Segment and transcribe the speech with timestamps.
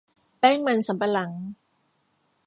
[0.39, 1.31] แป้งมันสำปะหลัง